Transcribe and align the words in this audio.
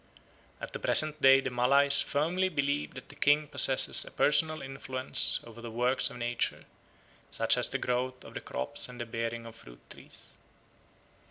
At 0.59 0.73
the 0.73 0.79
present 0.79 1.21
day 1.21 1.41
the 1.41 1.51
Malays 1.51 2.01
firmly 2.01 2.49
believe 2.49 2.95
that 2.95 3.09
the 3.09 3.15
king 3.15 3.47
possesses 3.47 4.03
a 4.03 4.09
personal 4.09 4.63
influence 4.63 5.39
over 5.43 5.61
the 5.61 5.69
works 5.69 6.09
of 6.09 6.17
nature, 6.17 6.65
such 7.29 7.55
as 7.55 7.69
the 7.69 7.77
growth 7.77 8.23
of 8.25 8.33
the 8.33 8.41
crops 8.41 8.89
and 8.89 8.99
the 8.99 9.05
bearing 9.05 9.45
of 9.45 9.53
fruit 9.55 9.87
trees. 9.91 10.31